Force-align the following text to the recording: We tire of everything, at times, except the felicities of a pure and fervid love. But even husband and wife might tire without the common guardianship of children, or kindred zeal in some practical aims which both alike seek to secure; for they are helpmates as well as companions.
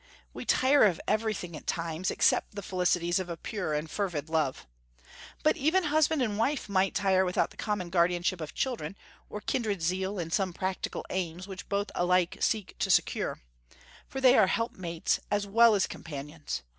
We 0.33 0.45
tire 0.45 0.83
of 0.85 0.99
everything, 1.07 1.55
at 1.55 1.67
times, 1.67 2.09
except 2.09 2.55
the 2.55 2.63
felicities 2.63 3.19
of 3.19 3.29
a 3.29 3.37
pure 3.37 3.75
and 3.75 3.87
fervid 3.87 4.29
love. 4.29 4.65
But 5.43 5.57
even 5.57 5.83
husband 5.93 6.23
and 6.23 6.39
wife 6.39 6.67
might 6.67 6.95
tire 6.95 7.23
without 7.23 7.51
the 7.51 7.57
common 7.57 7.91
guardianship 7.91 8.41
of 8.41 8.55
children, 8.55 8.95
or 9.29 9.41
kindred 9.41 9.83
zeal 9.83 10.17
in 10.17 10.31
some 10.31 10.53
practical 10.53 11.05
aims 11.11 11.47
which 11.47 11.69
both 11.69 11.91
alike 11.93 12.37
seek 12.39 12.75
to 12.79 12.89
secure; 12.89 13.43
for 14.07 14.19
they 14.19 14.35
are 14.35 14.47
helpmates 14.47 15.19
as 15.29 15.45
well 15.45 15.75
as 15.75 15.85
companions. 15.85 16.63